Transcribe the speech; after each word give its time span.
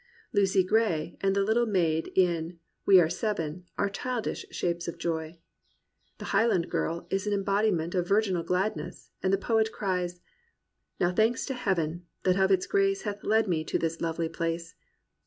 LiLcy 0.35 0.65
Gray 0.65 1.15
and 1.21 1.35
the 1.35 1.41
Kttle 1.45 1.67
maid 1.67 2.11
in 2.15 2.59
We 2.87 2.99
are 2.99 3.07
Seven 3.07 3.67
are 3.77 3.87
childish 3.87 4.47
shapes 4.49 4.87
of 4.87 4.97
joy. 4.97 5.37
The 6.17 6.25
Highland 6.33 6.71
Girl 6.71 7.05
is 7.11 7.27
an 7.27 7.33
embodiment 7.33 7.93
of 7.93 8.07
virginal 8.07 8.41
gladness, 8.41 9.11
and 9.21 9.31
the 9.31 9.37
poet 9.37 9.71
cries" 9.71 10.19
Now 10.99 11.11
thanks 11.11 11.45
to 11.45 11.53
Heaven! 11.53 12.07
that 12.23 12.39
of 12.39 12.49
its 12.49 12.65
grace 12.65 13.03
Hath 13.03 13.23
led 13.23 13.47
me 13.47 13.63
to 13.65 13.77
this 13.77 14.01
lovely 14.01 14.27
place. 14.27 14.73